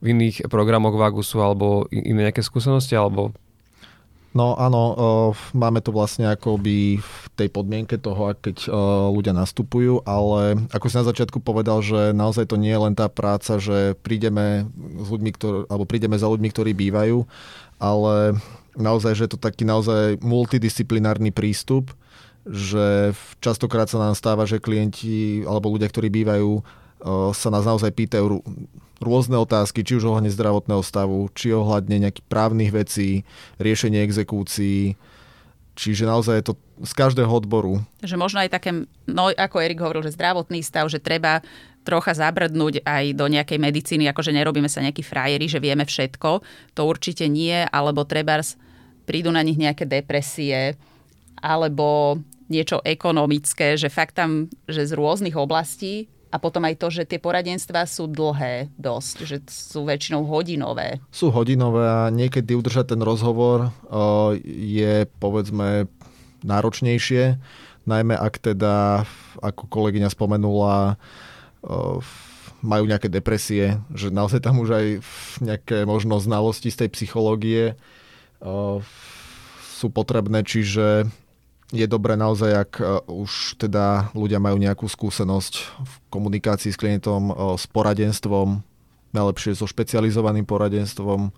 v 0.02 0.06
iných 0.14 0.50
programoch 0.50 0.98
Vagusu 0.98 1.42
alebo 1.42 1.90
iné 1.90 2.30
nejaké 2.30 2.46
skúsenosti, 2.46 2.94
alebo 2.94 3.34
No 4.38 4.54
áno, 4.54 4.94
máme 5.58 5.82
to 5.82 5.90
vlastne 5.90 6.30
akoby 6.30 7.02
v 7.02 7.24
tej 7.34 7.50
podmienke 7.50 7.98
toho, 7.98 8.38
keď 8.38 8.70
ľudia 9.10 9.34
nastupujú, 9.34 10.06
ale 10.06 10.62
ako 10.70 10.86
si 10.86 10.96
na 11.02 11.10
začiatku 11.10 11.42
povedal, 11.42 11.82
že 11.82 12.14
naozaj 12.14 12.54
to 12.54 12.62
nie 12.62 12.70
je 12.70 12.84
len 12.86 12.94
tá 12.94 13.10
práca, 13.10 13.58
že 13.58 13.98
prídeme, 14.06 14.70
s 15.02 15.08
ľuďmi, 15.10 15.32
ktor- 15.34 15.66
alebo 15.74 15.90
prídeme 15.90 16.22
za 16.22 16.30
ľuďmi, 16.30 16.54
ktorí 16.54 16.78
bývajú, 16.78 17.26
ale 17.82 18.38
naozaj, 18.78 19.14
že 19.18 19.24
je 19.26 19.32
to 19.34 19.40
taký 19.42 19.66
naozaj 19.66 20.22
multidisciplinárny 20.22 21.34
prístup, 21.34 21.92
že 22.48 23.12
častokrát 23.44 23.92
sa 23.92 24.00
nám 24.00 24.16
stáva, 24.16 24.48
že 24.48 24.64
klienti 24.64 25.44
alebo 25.44 25.74
ľudia, 25.74 25.92
ktorí 25.92 26.08
bývajú, 26.08 26.64
sa 27.36 27.50
nás 27.52 27.68
naozaj 27.68 27.92
pýtajú 27.92 28.40
rôzne 28.98 29.38
otázky, 29.38 29.86
či 29.86 30.00
už 30.00 30.10
ohľadne 30.10 30.34
zdravotného 30.34 30.82
stavu, 30.82 31.30
či 31.38 31.54
ohľadne 31.54 32.08
nejakých 32.08 32.26
právnych 32.26 32.72
vecí, 32.74 33.28
riešenie 33.62 34.02
exekúcií, 34.02 34.98
Čiže 35.78 36.10
naozaj 36.10 36.42
je 36.42 36.46
to 36.50 36.54
z 36.82 36.94
každého 36.98 37.30
odboru. 37.30 37.86
Že 38.02 38.18
možno 38.18 38.42
aj 38.42 38.50
také, 38.50 38.74
no 39.06 39.30
ako 39.30 39.62
Erik 39.62 39.78
hovoril, 39.78 40.02
že 40.02 40.18
zdravotný 40.18 40.66
stav, 40.66 40.90
že 40.90 40.98
treba 40.98 41.46
trocha 41.86 42.18
zabrdnúť 42.18 42.82
aj 42.82 43.14
do 43.14 43.30
nejakej 43.30 43.62
medicíny, 43.62 44.10
akože 44.10 44.34
nerobíme 44.34 44.66
sa 44.66 44.82
nejakí 44.82 45.06
frajeri, 45.06 45.46
že 45.46 45.62
vieme 45.62 45.86
všetko. 45.86 46.42
To 46.74 46.82
určite 46.82 47.30
nie, 47.30 47.62
alebo 47.70 48.10
treba 48.10 48.42
prídu 49.08 49.32
na 49.32 49.40
nich 49.40 49.56
nejaké 49.56 49.88
depresie 49.88 50.76
alebo 51.40 52.20
niečo 52.52 52.84
ekonomické, 52.84 53.80
že 53.80 53.88
fakt 53.88 54.20
tam, 54.20 54.52
že 54.68 54.84
z 54.84 54.92
rôznych 54.96 55.36
oblastí 55.40 56.12
a 56.28 56.36
potom 56.44 56.68
aj 56.68 56.76
to, 56.76 56.88
že 56.92 57.08
tie 57.08 57.20
poradenstva 57.24 57.88
sú 57.88 58.12
dlhé 58.12 58.68
dosť, 58.76 59.16
že 59.24 59.38
sú 59.48 59.88
väčšinou 59.88 60.28
hodinové. 60.28 61.00
Sú 61.08 61.32
hodinové 61.32 61.88
a 61.88 62.12
niekedy 62.12 62.52
udržať 62.52 62.92
ten 62.96 63.02
rozhovor 63.04 63.72
je 64.44 65.08
povedzme 65.24 65.88
náročnejšie, 66.44 67.40
najmä 67.88 68.16
ak 68.20 68.44
teda, 68.44 69.08
ako 69.40 69.72
kolegyňa 69.72 70.12
spomenula, 70.12 71.00
majú 72.60 72.84
nejaké 72.84 73.08
depresie, 73.08 73.80
že 73.96 74.12
naozaj 74.12 74.44
tam 74.44 74.60
už 74.60 74.70
aj 74.72 74.86
nejaké 75.40 75.78
možno 75.88 76.20
znalosti 76.20 76.68
z 76.68 76.86
tej 76.86 76.90
psychológie 76.92 77.64
sú 79.78 79.88
potrebné, 79.94 80.42
čiže 80.46 81.10
je 81.76 81.84
dobré 81.84 82.16
naozaj, 82.16 82.52
ak 82.54 82.72
už 83.12 83.60
teda 83.60 84.16
ľudia 84.16 84.40
majú 84.40 84.56
nejakú 84.56 84.88
skúsenosť 84.88 85.54
v 85.84 85.94
komunikácii 86.08 86.72
s 86.72 86.80
klientom, 86.80 87.36
s 87.60 87.68
poradenstvom, 87.68 88.64
najlepšie 89.12 89.52
so 89.58 89.68
špecializovaným 89.68 90.48
poradenstvom. 90.48 91.32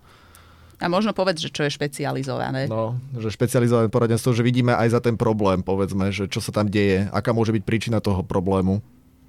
A 0.80 0.86
možno 0.88 1.12
povedz, 1.12 1.44
že 1.44 1.52
čo 1.52 1.68
je 1.68 1.76
špecializované. 1.76 2.64
No, 2.70 2.96
že 3.12 3.28
špecializované 3.28 3.92
poradenstvo, 3.92 4.32
že 4.32 4.46
vidíme 4.46 4.72
aj 4.72 4.96
za 4.96 5.00
ten 5.04 5.18
problém, 5.18 5.60
povedzme, 5.60 6.08
že 6.08 6.24
čo 6.30 6.40
sa 6.40 6.56
tam 6.56 6.72
deje, 6.72 7.04
aká 7.12 7.36
môže 7.36 7.52
byť 7.52 7.62
príčina 7.66 8.00
toho 8.00 8.24
problému. 8.24 8.80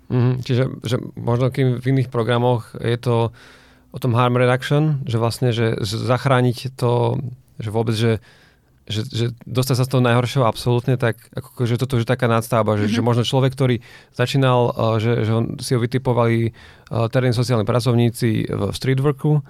Mm-hmm, 0.07 0.35
čiže 0.43 0.63
že 0.83 0.95
možno 1.19 1.51
kým 1.51 1.79
v 1.79 1.85
iných 1.91 2.11
programoch 2.11 2.71
je 2.79 2.95
to 2.99 3.15
o 3.91 3.97
tom 3.99 4.15
harm 4.15 4.39
reduction, 4.39 5.03
že 5.03 5.19
vlastne, 5.19 5.51
že 5.51 5.75
zachrániť 5.83 6.79
to 6.79 7.19
že 7.57 7.69
vôbec, 7.73 7.95
že, 7.97 8.23
že, 8.87 9.01
že 9.07 9.25
dostať 9.43 9.75
sa 9.75 9.85
z 9.87 9.91
toho 9.91 10.05
najhoršieho 10.05 10.45
absolútne, 10.45 10.95
tak 10.95 11.17
ako, 11.35 11.65
že 11.67 11.79
toto 11.79 11.97
je 11.97 12.07
taká 12.07 12.31
nadstavba, 12.31 12.77
že, 12.77 12.87
mm-hmm. 12.87 12.95
že 12.95 13.07
možno 13.07 13.23
človek, 13.27 13.51
ktorý 13.55 13.75
začínal, 14.15 14.59
uh, 14.71 14.95
že, 15.01 15.27
že 15.27 15.31
on, 15.31 15.45
si 15.59 15.75
ho 15.75 15.79
vytipovali 15.81 16.51
uh, 16.51 17.07
terénni 17.11 17.35
sociálni 17.35 17.67
pracovníci 17.67 18.47
v 18.47 18.73
streetworku, 18.75 19.41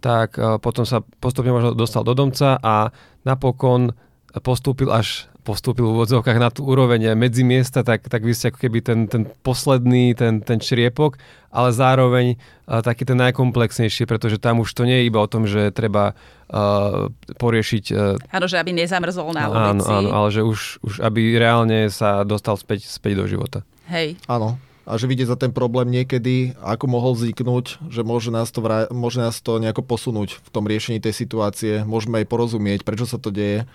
tak 0.00 0.38
uh, 0.38 0.56
potom 0.62 0.86
sa 0.86 1.04
postupne 1.20 1.52
možno 1.52 1.76
dostal 1.76 2.06
do 2.06 2.16
domca 2.16 2.58
a 2.58 2.90
napokon 3.22 3.94
postúpil 4.40 4.88
až 4.88 5.28
postúpil 5.42 5.90
v 5.90 5.94
úvodzovkách 5.98 6.38
na 6.38 6.54
tú 6.54 6.62
úroveň 6.62 7.18
medzi 7.18 7.42
miesta, 7.42 7.82
tak, 7.82 8.06
tak 8.06 8.22
vy 8.22 8.30
ste 8.30 8.54
ako 8.54 8.62
keby 8.62 8.78
ten, 8.78 9.10
ten 9.10 9.26
posledný, 9.42 10.14
ten, 10.14 10.38
ten 10.38 10.62
čriepok, 10.62 11.18
ale 11.50 11.74
zároveň 11.74 12.38
uh, 12.38 12.78
taký 12.78 13.02
ten 13.02 13.18
najkomplexnejší, 13.18 14.06
pretože 14.06 14.38
tam 14.38 14.62
už 14.62 14.70
to 14.70 14.86
nie 14.86 15.02
je 15.02 15.08
iba 15.10 15.18
o 15.18 15.26
tom, 15.26 15.50
že 15.50 15.74
treba 15.74 16.14
uh, 16.14 17.10
poriešiť... 17.42 17.84
Uh, 17.90 18.14
áno, 18.30 18.46
že 18.46 18.56
aby 18.62 18.70
nezamrzol 18.70 19.34
na 19.34 19.50
ulici. 19.50 19.90
Áno, 19.90 20.06
áno, 20.06 20.10
ale 20.14 20.28
že 20.30 20.46
už, 20.46 20.78
už 20.86 20.94
aby 21.02 21.34
reálne 21.34 21.90
sa 21.90 22.22
dostal 22.22 22.54
späť, 22.54 22.86
späť 22.86 23.18
do 23.18 23.26
života. 23.26 23.66
Hej. 23.90 24.14
Áno, 24.30 24.62
a 24.82 24.98
že 24.98 25.06
vidieť 25.06 25.30
za 25.30 25.38
ten 25.38 25.54
problém 25.54 25.90
niekedy, 25.90 26.58
ako 26.58 26.90
mohol 26.90 27.14
vzniknúť, 27.14 27.86
že 27.86 28.02
môže 28.02 28.34
nás, 28.34 28.50
to 28.50 28.62
vrá- 28.62 28.90
môže 28.90 29.18
nás 29.18 29.38
to 29.38 29.62
nejako 29.62 29.86
posunúť 29.86 30.42
v 30.42 30.48
tom 30.50 30.66
riešení 30.66 30.98
tej 30.98 31.14
situácie, 31.14 31.86
môžeme 31.86 32.22
aj 32.22 32.26
porozumieť, 32.26 32.82
prečo 32.82 33.06
sa 33.06 33.18
to 33.18 33.30
deje 33.30 33.66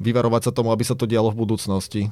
vyvarovať 0.00 0.50
sa 0.50 0.52
tomu, 0.52 0.72
aby 0.72 0.84
sa 0.84 0.98
to 0.98 1.08
dialo 1.08 1.32
v 1.32 1.40
budúcnosti. 1.40 2.02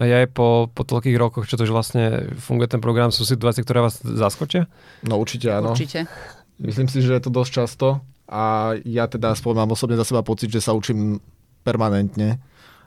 A 0.00 0.08
aj 0.08 0.32
po, 0.32 0.72
po 0.72 0.82
toľkých 0.88 1.20
rokoch, 1.20 1.44
čo 1.44 1.60
to 1.60 1.68
vlastne 1.68 2.32
funguje 2.40 2.64
ten 2.64 2.80
program, 2.80 3.12
sú 3.12 3.28
situácie, 3.28 3.60
ktoré 3.60 3.84
vás 3.84 4.00
zaskočia? 4.00 4.64
No 5.04 5.20
určite 5.20 5.52
áno. 5.52 5.76
Určite. 5.76 6.08
Myslím 6.56 6.88
si, 6.88 7.04
že 7.04 7.12
je 7.12 7.22
to 7.22 7.28
dosť 7.28 7.50
často 7.52 7.86
a 8.24 8.72
ja 8.88 9.04
teda 9.04 9.36
aspoň 9.36 9.52
mám 9.64 9.76
osobne 9.76 10.00
za 10.00 10.08
seba 10.08 10.24
pocit, 10.24 10.48
že 10.48 10.64
sa 10.64 10.72
učím 10.72 11.20
permanentne 11.60 12.40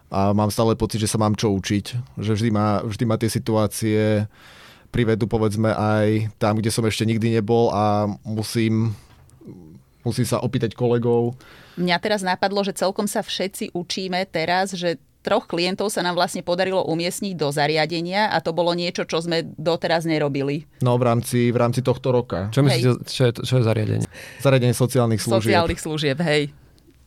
a 0.10 0.34
mám 0.34 0.50
stále 0.50 0.74
pocit, 0.74 0.98
že 0.98 1.12
sa 1.12 1.22
mám 1.22 1.38
čo 1.38 1.53
učiť. 1.53 2.17
Že 2.17 2.31
vždy 2.34 2.50
ma, 2.50 2.81
vždy 2.81 3.03
ma 3.05 3.15
tie 3.22 3.29
situácie 3.29 4.25
privedú 4.89 5.27
povedzme 5.27 5.75
aj 5.75 6.31
tam, 6.39 6.57
kde 6.57 6.72
som 6.72 6.88
ešte 6.88 7.03
nikdy 7.03 7.36
nebol 7.36 7.67
a 7.69 8.07
musím, 8.24 8.95
musím 10.07 10.24
sa 10.24 10.39
opýtať 10.39 10.72
kolegov, 10.72 11.36
Mňa 11.75 11.98
teraz 12.00 12.24
napadlo, 12.24 12.63
že 12.63 12.75
celkom 12.75 13.08
sa 13.08 13.20
všetci 13.20 13.75
učíme 13.75 14.24
teraz, 14.32 14.72
že 14.75 14.96
troch 15.25 15.50
klientov 15.50 15.89
sa 15.89 16.05
nám 16.05 16.13
vlastne 16.13 16.46
podarilo 16.46 16.86
umiestniť 16.86 17.34
do 17.34 17.50
zariadenia 17.50 18.29
a 18.29 18.38
to 18.46 18.53
bolo 18.53 18.77
niečo, 18.77 19.10
čo 19.10 19.25
sme 19.25 19.41
doteraz 19.58 20.05
nerobili. 20.05 20.70
No 20.86 21.01
v 21.01 21.03
rámci, 21.10 21.50
v 21.50 21.58
rámci 21.58 21.82
tohto 21.82 22.13
roka. 22.13 22.53
Čo 22.53 22.62
myslíte, 22.62 23.10
čo 23.10 23.22
je, 23.25 23.32
čo 23.41 23.53
je 23.58 23.63
zariadenie? 23.65 24.05
Zariadenie 24.38 24.75
sociálnych 24.77 25.20
služieb. 25.25 25.50
Sociálnych 25.50 25.82
služieb, 25.82 26.17
hej. 26.22 26.53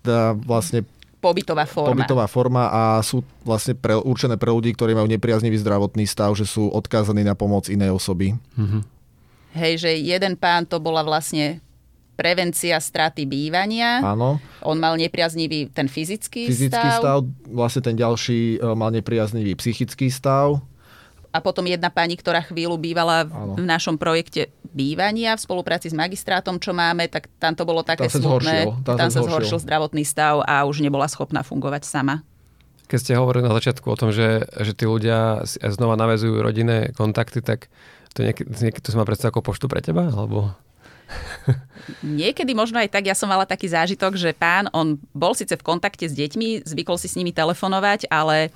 Tá 0.03 0.35
vlastne 0.35 0.83
pobytová 1.23 1.63
forma. 1.63 1.95
Pobytová 1.95 2.27
forma 2.27 2.67
a 2.67 2.83
sú 3.07 3.23
vlastne 3.47 3.79
pre, 3.79 3.95
určené 3.95 4.35
pre 4.35 4.51
ľudí, 4.51 4.75
ktorí 4.75 4.99
majú 4.99 5.07
nepriaznivý 5.07 5.55
zdravotný 5.63 6.03
stav, 6.11 6.35
že 6.35 6.43
sú 6.43 6.67
odkázaní 6.75 7.23
na 7.23 7.39
pomoc 7.39 7.71
inej 7.71 7.95
osoby. 7.95 8.35
Mm-hmm. 8.59 8.83
Hej, 9.59 9.73
že 9.87 9.91
jeden 9.95 10.35
pán 10.35 10.67
to 10.67 10.83
bola 10.83 11.07
vlastne 11.07 11.63
prevencia 12.19 12.75
straty 12.83 13.31
bývania. 13.31 14.03
Áno. 14.03 14.43
On 14.67 14.75
mal 14.75 14.99
nepriaznivý 14.99 15.71
ten 15.71 15.87
fyzický, 15.87 16.51
fyzický 16.51 16.89
stav. 16.91 16.99
stav. 16.99 17.19
Vlastne 17.47 17.83
ten 17.87 17.95
ďalší 17.95 18.59
e, 18.59 18.75
mal 18.75 18.91
nepriaznivý 18.91 19.55
psychický 19.55 20.11
stav. 20.11 20.59
A 21.31 21.39
potom 21.39 21.63
jedna 21.71 21.95
pani, 21.95 22.19
ktorá 22.19 22.43
chvíľu 22.43 22.75
bývala 22.75 23.23
Áno. 23.31 23.55
v 23.55 23.63
našom 23.63 23.95
projekte 23.95 24.51
bývania 24.75 25.39
v 25.39 25.45
spolupráci 25.45 25.93
s 25.93 25.95
magistrátom, 25.95 26.59
čo 26.59 26.75
máme, 26.75 27.07
tak 27.07 27.31
tam 27.39 27.55
to 27.55 27.63
bolo 27.63 27.87
také 27.87 28.11
tam 28.11 28.19
smutné. 28.19 28.67
Tam, 28.83 28.97
tam 28.99 29.11
sa 29.15 29.23
zhoršil 29.23 29.63
zdravotný 29.63 30.03
stav 30.03 30.43
a 30.43 30.67
už 30.67 30.83
nebola 30.83 31.07
schopná 31.07 31.47
fungovať 31.47 31.87
sama. 31.87 32.27
Keď 32.89 32.99
ste 32.99 33.21
hovorili 33.21 33.45
na 33.45 33.53
začiatku 33.53 33.85
o 33.85 33.97
tom, 34.01 34.11
že, 34.11 34.49
že 34.65 34.73
tí 34.73 34.89
ľudia 34.89 35.45
znova 35.45 35.95
navezujú 36.01 36.41
rodinné 36.41 36.97
kontakty, 36.97 37.45
tak 37.45 37.69
to, 38.17 38.25
niekedy, 38.25 38.49
to 38.81 38.89
si 38.89 38.97
má 38.97 39.05
predstav 39.05 39.31
ako 39.31 39.45
poštu 39.45 39.69
pre 39.69 39.85
teba? 39.85 40.09
Alebo... 40.09 40.57
Niekedy 42.05 42.53
možno 42.53 42.77
aj 42.79 42.93
tak, 42.93 43.09
ja 43.09 43.17
som 43.17 43.29
mala 43.29 43.49
taký 43.49 43.69
zážitok, 43.69 44.17
že 44.17 44.37
pán, 44.37 44.69
on 44.77 45.01
bol 45.17 45.33
síce 45.33 45.57
v 45.57 45.65
kontakte 45.65 46.05
s 46.05 46.15
deťmi, 46.15 46.69
zvykol 46.69 47.01
si 47.01 47.09
s 47.09 47.17
nimi 47.17 47.33
telefonovať, 47.33 48.13
ale 48.13 48.53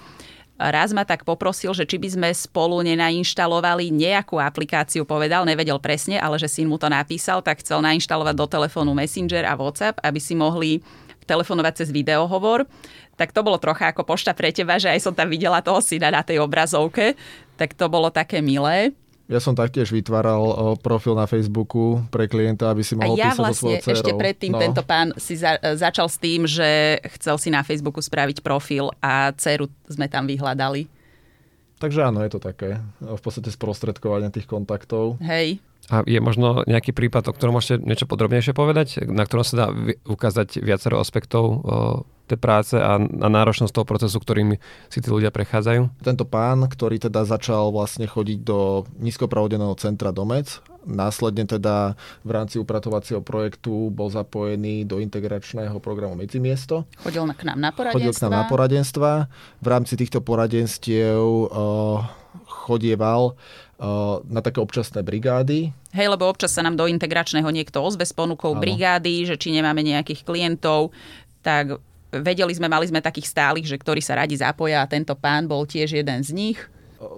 raz 0.60 0.92
ma 0.92 1.02
tak 1.02 1.24
poprosil, 1.24 1.72
že 1.72 1.88
či 1.88 1.96
by 1.98 2.08
sme 2.12 2.28
spolu 2.30 2.84
nenainštalovali 2.84 3.90
nejakú 3.90 4.38
aplikáciu, 4.38 5.08
povedal, 5.08 5.48
nevedel 5.48 5.80
presne, 5.80 6.20
ale 6.20 6.36
že 6.36 6.46
syn 6.46 6.68
mu 6.68 6.76
to 6.76 6.86
napísal, 6.92 7.40
tak 7.40 7.64
chcel 7.64 7.80
nainštalovať 7.82 8.34
do 8.36 8.46
telefónu 8.46 8.92
Messenger 8.92 9.48
a 9.48 9.56
WhatsApp, 9.56 9.98
aby 10.04 10.20
si 10.20 10.36
mohli 10.36 10.84
telefonovať 11.24 11.82
cez 11.82 11.88
videohovor. 11.90 12.66
Tak 13.14 13.30
to 13.30 13.44
bolo 13.44 13.60
trocha 13.60 13.92
ako 13.92 14.02
pošta 14.02 14.34
pre 14.34 14.50
teba, 14.50 14.76
že 14.76 14.90
aj 14.90 15.00
som 15.00 15.14
tam 15.14 15.30
videla 15.30 15.62
toho 15.62 15.78
syna 15.78 16.10
na 16.10 16.22
tej 16.24 16.42
obrazovke. 16.42 17.14
Tak 17.56 17.78
to 17.78 17.86
bolo 17.86 18.10
také 18.10 18.42
milé. 18.42 18.96
Ja 19.30 19.38
som 19.38 19.54
taktiež 19.54 19.94
vytváral 19.94 20.74
profil 20.82 21.14
na 21.14 21.30
Facebooku 21.30 22.02
pre 22.10 22.26
klienta, 22.26 22.74
aby 22.74 22.82
si 22.82 22.98
mohol 22.98 23.16
a 23.16 23.22
ja 23.22 23.30
písať 23.30 23.38
vlastne 23.38 23.54
so 23.54 23.60
svojou 23.62 23.78
dcerou. 23.78 23.96
ešte 23.96 24.12
predtým 24.18 24.52
no. 24.52 24.60
tento 24.60 24.82
pán 24.82 25.08
si 25.16 25.34
za, 25.38 25.56
začal 25.78 26.10
s 26.10 26.18
tým, 26.18 26.44
že 26.44 26.98
chcel 27.16 27.36
si 27.38 27.48
na 27.48 27.62
Facebooku 27.62 28.02
spraviť 28.02 28.42
profil 28.42 28.90
a 28.98 29.30
dceru 29.32 29.70
sme 29.86 30.10
tam 30.10 30.26
vyhľadali. 30.26 30.90
Takže 31.82 32.00
áno, 32.06 32.22
je 32.22 32.30
to 32.30 32.40
také. 32.42 32.78
V 33.02 33.18
podstate 33.18 33.50
sprostredkovanie 33.50 34.30
tých 34.30 34.46
kontaktov. 34.46 35.18
Hej. 35.18 35.58
A 35.90 36.06
je 36.06 36.22
možno 36.22 36.62
nejaký 36.70 36.94
prípad, 36.94 37.26
o 37.26 37.34
ktorom 37.34 37.58
môžete 37.58 37.82
niečo 37.82 38.06
podrobnejšie 38.06 38.54
povedať, 38.54 39.02
na 39.02 39.26
ktorom 39.26 39.42
sa 39.42 39.54
dá 39.58 39.66
ukázať 40.06 40.62
viacero 40.62 41.02
aspektov 41.02 41.66
tej 42.32 42.40
práce 42.40 42.74
a, 42.74 42.96
a 42.96 43.28
náročnosť 43.28 43.72
toho 43.72 43.84
procesu, 43.84 44.16
ktorým 44.16 44.56
si 44.88 44.98
tí 44.98 45.08
ľudia 45.12 45.28
prechádzajú? 45.28 46.00
Tento 46.00 46.24
pán, 46.24 46.64
ktorý 46.64 46.96
teda 46.96 47.28
začal 47.28 47.68
vlastne 47.70 48.08
chodiť 48.08 48.38
do 48.40 48.88
nízkopravodeného 48.96 49.76
centra 49.76 50.10
Domec, 50.10 50.64
následne 50.82 51.46
teda 51.46 51.94
v 52.26 52.30
rámci 52.32 52.58
upratovacieho 52.58 53.22
projektu 53.22 53.92
bol 53.92 54.10
zapojený 54.10 54.88
do 54.88 54.98
integračného 54.98 55.78
programu 55.78 56.18
Medzimiesto. 56.18 56.88
Chodil 57.04 57.22
k 57.36 57.44
nám 57.46 57.58
na 57.60 57.70
poradenstva. 57.70 57.98
Chodil 58.00 58.12
k 58.16 58.22
nám 58.26 58.34
na 58.34 58.44
poradenstva. 58.48 59.10
V 59.62 59.66
rámci 59.68 59.94
týchto 59.94 60.18
poradenstiev 60.24 61.20
uh, 61.20 62.02
chodieval 62.48 63.36
na 64.30 64.38
také 64.38 64.62
občasné 64.62 65.02
brigády. 65.02 65.74
Hej, 65.90 66.06
lebo 66.14 66.30
občas 66.30 66.54
sa 66.54 66.62
nám 66.62 66.78
do 66.78 66.86
integračného 66.86 67.50
niekto 67.50 67.82
ozve 67.82 68.06
s 68.06 68.14
ponukou 68.14 68.54
ano. 68.54 68.62
brigády, 68.62 69.26
že 69.26 69.34
či 69.34 69.50
nemáme 69.50 69.82
nejakých 69.82 70.22
klientov, 70.22 70.94
tak 71.42 71.82
vedeli 72.12 72.52
sme, 72.52 72.68
mali 72.68 72.84
sme 72.86 73.00
takých 73.00 73.32
stálych, 73.32 73.66
že 73.66 73.80
ktorí 73.80 74.04
sa 74.04 74.20
radi 74.20 74.36
zapoja 74.36 74.84
a 74.84 74.90
tento 74.90 75.16
pán 75.16 75.48
bol 75.48 75.64
tiež 75.64 75.96
jeden 75.96 76.20
z 76.20 76.30
nich. 76.36 76.58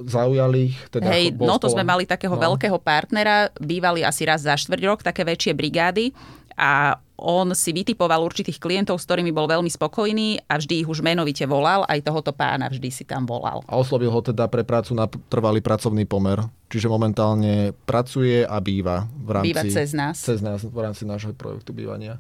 Zaujali 0.09 0.73
ich. 0.73 0.79
Teda 0.89 1.13
Hej, 1.13 1.37
no 1.37 1.61
to 1.61 1.69
sme 1.69 1.85
mali 1.85 2.09
takého 2.09 2.33
no. 2.33 2.41
veľkého 2.41 2.81
partnera, 2.81 3.53
bývali 3.61 4.01
asi 4.01 4.25
raz 4.25 4.47
za 4.47 4.57
štvrť 4.57 4.83
rok, 4.89 5.05
také 5.05 5.27
väčšie 5.29 5.53
brigády 5.53 6.17
a 6.57 6.97
on 7.15 7.55
si 7.55 7.71
vytipoval 7.71 8.27
určitých 8.27 8.59
klientov, 8.59 8.99
s 8.99 9.07
ktorými 9.07 9.31
bol 9.31 9.47
veľmi 9.47 9.71
spokojný 9.71 10.51
a 10.51 10.59
vždy 10.59 10.83
ich 10.83 10.89
už 10.91 10.99
menovite 10.99 11.47
volal, 11.47 11.87
aj 11.87 12.03
tohoto 12.03 12.35
pána 12.35 12.67
vždy 12.67 12.91
si 12.91 13.05
tam 13.07 13.23
volal. 13.23 13.63
A 13.71 13.79
oslovil 13.79 14.11
ho 14.11 14.19
teda 14.19 14.51
pre 14.51 14.67
prácu 14.67 14.99
na 14.99 15.07
trvalý 15.07 15.63
pracovný 15.63 16.11
pomer. 16.11 16.43
Čiže 16.75 16.91
momentálne 16.91 17.71
pracuje 17.87 18.43
a 18.43 18.59
býva 18.59 19.07
v 19.15 19.29
rámci... 19.31 19.47
Býva 19.55 19.63
cez 19.63 19.95
nás. 19.95 20.17
Cez 20.19 20.43
nás, 20.43 20.67
v 20.67 20.75
rámci 20.75 21.07
nášho 21.07 21.31
projektu 21.39 21.71
bývania. 21.71 22.19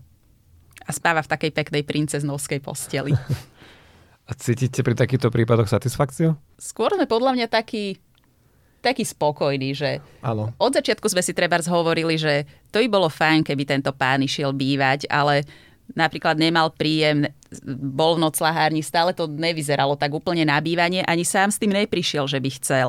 A 0.84 0.90
spáva 0.92 1.24
v 1.24 1.32
takej 1.32 1.50
peknej 1.52 1.82
princeznovskej 1.84 2.60
posteli. 2.60 3.16
a 4.28 4.32
cítite 4.36 4.84
pri 4.84 4.94
takýchto 4.96 5.32
prípadoch 5.32 5.68
satisfakciu? 5.68 6.36
Skôr 6.60 6.92
sme 6.92 7.08
podľa 7.08 7.36
mňa 7.36 7.46
taký 7.48 8.00
taký 8.84 9.00
spokojný, 9.08 9.72
že 9.72 10.04
Áno. 10.20 10.52
od 10.60 10.72
začiatku 10.76 11.08
sme 11.08 11.24
si 11.24 11.32
treba 11.32 11.56
hovorili, 11.64 12.20
že 12.20 12.44
to 12.68 12.84
by 12.84 12.88
bolo 12.92 13.08
fajn, 13.08 13.40
keby 13.40 13.64
tento 13.64 13.88
pán 13.96 14.20
išiel 14.20 14.52
bývať, 14.52 15.08
ale 15.08 15.40
napríklad 15.96 16.36
nemal 16.36 16.68
príjem, 16.68 17.24
bol 17.72 18.20
v 18.20 18.28
noclahárni, 18.28 18.84
stále 18.84 19.16
to 19.16 19.24
nevyzeralo 19.24 19.96
tak 19.96 20.12
úplne 20.12 20.44
na 20.44 20.60
bývanie, 20.60 21.00
ani 21.04 21.24
sám 21.24 21.48
s 21.48 21.56
tým 21.56 21.72
neprišiel, 21.72 22.28
že 22.28 22.36
by 22.36 22.50
chcel. 22.60 22.88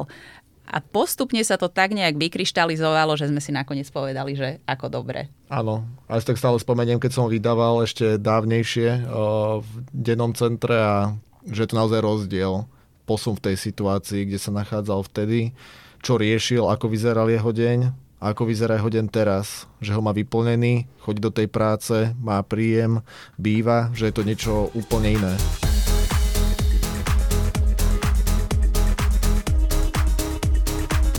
A 0.69 0.82
postupne 0.82 1.39
sa 1.45 1.56
to 1.56 1.69
tak 1.69 1.93
nejak 1.93 2.17
vykryštalizovalo, 2.17 3.15
že 3.15 3.30
sme 3.30 3.39
si 3.39 3.54
nakoniec 3.54 3.88
povedali, 3.93 4.36
že 4.36 4.60
ako 4.65 4.89
dobre. 4.89 5.30
Áno, 5.47 5.86
aj 6.10 6.25
tak 6.25 6.41
stále 6.41 6.58
spomeniem, 6.58 6.99
keď 6.99 7.12
som 7.13 7.32
vydával 7.32 7.86
ešte 7.86 8.17
dávnejšie 8.17 9.06
v 9.62 9.69
dennom 9.93 10.34
centre 10.34 10.75
a 10.75 10.95
že 11.45 11.63
je 11.63 11.69
to 11.69 11.80
naozaj 11.80 12.01
rozdiel, 12.01 12.65
posun 13.06 13.38
v 13.38 13.54
tej 13.54 13.56
situácii, 13.62 14.25
kde 14.25 14.41
sa 14.41 14.49
nachádzal 14.49 15.06
vtedy 15.06 15.54
čo 16.06 16.21
riešil, 16.21 16.69
ako 16.69 16.86
vyzeral 16.93 17.25
jeho 17.34 17.49
deň 17.49 17.89
a 18.21 18.30
ako 18.30 18.45
vyzerá 18.45 18.78
jeho 18.78 18.93
deň 18.93 19.10
teraz. 19.10 19.65
Že 19.82 19.97
ho 19.97 20.01
má 20.06 20.13
vyplnený, 20.13 20.86
chodí 21.01 21.17
do 21.17 21.34
tej 21.34 21.49
práce, 21.49 22.13
má 22.21 22.38
príjem, 22.45 23.01
býva, 23.41 23.89
že 23.97 24.13
je 24.13 24.13
to 24.13 24.21
niečo 24.21 24.69
úplne 24.78 25.17
iné. 25.17 25.34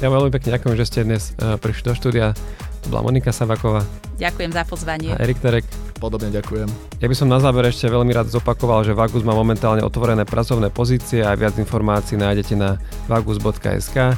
Ja 0.06 0.14
veľmi 0.14 0.30
pekne 0.30 0.54
ďakujem, 0.54 0.78
že 0.78 0.86
ste 0.86 1.02
dnes 1.02 1.34
uh, 1.42 1.58
prišli 1.58 1.90
do 1.90 1.98
štúdia. 1.98 2.30
To 2.86 2.94
bola 2.94 3.10
Monika 3.10 3.34
Savaková. 3.34 3.82
Ďakujem 4.22 4.54
za 4.54 4.62
pozvanie. 4.62 5.10
A 5.10 5.18
Erik 5.18 5.42
Terek. 5.42 5.66
Podobne 5.98 6.30
ďakujem. 6.30 6.70
Ja 7.02 7.10
by 7.10 7.16
som 7.18 7.26
na 7.26 7.42
záver 7.42 7.66
ešte 7.66 7.90
veľmi 7.90 8.14
rád 8.14 8.30
zopakoval, 8.30 8.86
že 8.86 8.94
Vagus 8.94 9.26
má 9.26 9.34
momentálne 9.34 9.82
otvorené 9.82 10.22
pracovné 10.22 10.70
pozície 10.70 11.26
a 11.26 11.34
viac 11.34 11.58
informácií 11.58 12.14
nájdete 12.22 12.54
na 12.54 12.78
vagus.sk 13.10 14.14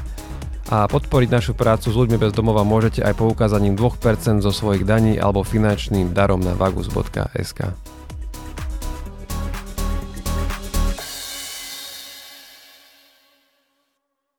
a 0.69 0.77
podporiť 0.85 1.29
našu 1.33 1.57
prácu 1.57 1.89
s 1.89 1.97
ľuďmi 1.97 2.21
bez 2.21 2.37
domova 2.37 2.69
môžete 2.69 3.01
aj 3.01 3.17
poukázaním 3.17 3.73
2% 3.73 4.45
zo 4.45 4.53
svojich 4.53 4.85
daní 4.85 5.17
alebo 5.17 5.41
finančným 5.41 6.13
darom 6.13 6.45
na 6.45 6.53
vagus.sk. 6.53 7.65